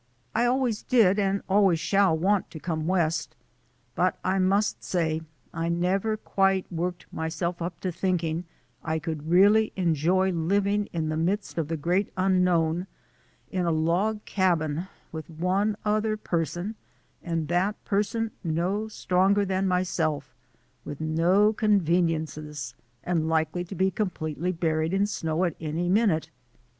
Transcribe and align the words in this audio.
I 0.33 0.45
always 0.45 0.81
did 0.81 1.19
and 1.19 1.43
always 1.47 1.79
shall 1.79 2.17
want 2.17 2.49
to 2.49 2.59
come 2.59 2.87
West, 2.87 3.35
but 3.93 4.17
I 4.23 4.39
must 4.39 4.83
say 4.83 5.21
I 5.53 5.69
never 5.69 6.17
quite 6.17 6.65
worked 6.71 7.05
myself 7.13 7.61
up 7.61 7.79
to 7.81 7.91
thinking 7.91 8.45
I 8.83 8.97
could 8.97 9.29
really 9.29 9.69
262 9.75 9.75
THE 9.75 9.85
ADVENTURES 9.85 10.07
OF 10.07 10.17
A 10.17 10.25
NATURE 10.25 10.39
GUIDE 10.39 10.39
enjoy 10.39 10.53
living 10.55 10.89
in 10.91 11.09
the 11.09 11.31
midst 11.31 11.57
of 11.59 11.67
the 11.67 11.77
great 11.77 12.13
unknown 12.17 12.87
in 13.51 13.65
a 13.67 13.71
log 13.71 14.25
cabin 14.25 14.87
with 15.11 15.29
one 15.29 15.75
other 15.85 16.17
person, 16.17 16.73
and 17.21 17.47
that 17.49 17.85
person 17.85 18.31
no 18.43 18.87
stronger 18.87 19.45
than 19.45 19.67
myself, 19.67 20.33
with 20.83 20.99
no 20.99 21.53
conveniences, 21.53 22.73
and 23.03 23.29
likely 23.29 23.63
to 23.63 23.75
be 23.75 23.91
completely 23.91 24.51
buried 24.51 24.93
in 24.95 25.05
snow 25.05 25.43
at 25.45 25.55
any 25.61 25.87
minute. 25.87 26.31